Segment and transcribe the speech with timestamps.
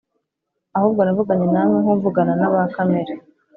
[0.77, 3.13] ahubwo navuganye na mwe nk'uvugana n'aba kamere,